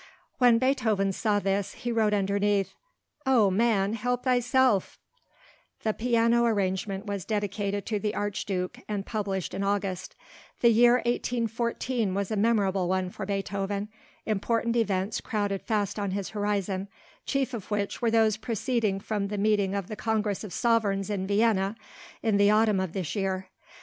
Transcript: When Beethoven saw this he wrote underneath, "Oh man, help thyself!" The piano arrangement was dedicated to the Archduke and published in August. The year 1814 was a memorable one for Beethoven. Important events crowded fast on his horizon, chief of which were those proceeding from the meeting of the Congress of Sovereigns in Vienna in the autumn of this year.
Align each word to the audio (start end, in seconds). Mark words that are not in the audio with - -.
When 0.39 0.57
Beethoven 0.57 1.11
saw 1.11 1.37
this 1.37 1.73
he 1.75 1.91
wrote 1.91 2.15
underneath, 2.15 2.73
"Oh 3.23 3.51
man, 3.51 3.93
help 3.93 4.23
thyself!" 4.23 4.97
The 5.83 5.93
piano 5.93 6.43
arrangement 6.45 7.05
was 7.05 7.23
dedicated 7.23 7.85
to 7.85 7.99
the 7.99 8.15
Archduke 8.15 8.79
and 8.87 9.05
published 9.05 9.53
in 9.53 9.63
August. 9.63 10.15
The 10.61 10.69
year 10.71 10.93
1814 11.05 12.15
was 12.15 12.31
a 12.31 12.35
memorable 12.35 12.87
one 12.89 13.11
for 13.11 13.27
Beethoven. 13.27 13.89
Important 14.25 14.75
events 14.75 15.21
crowded 15.21 15.61
fast 15.61 15.99
on 15.99 16.09
his 16.09 16.29
horizon, 16.29 16.87
chief 17.27 17.53
of 17.53 17.69
which 17.69 18.01
were 18.01 18.09
those 18.09 18.37
proceeding 18.37 18.99
from 18.99 19.27
the 19.27 19.37
meeting 19.37 19.75
of 19.75 19.85
the 19.87 19.95
Congress 19.95 20.43
of 20.43 20.51
Sovereigns 20.51 21.11
in 21.11 21.27
Vienna 21.27 21.75
in 22.23 22.37
the 22.37 22.49
autumn 22.49 22.79
of 22.79 22.93
this 22.93 23.15
year. 23.15 23.49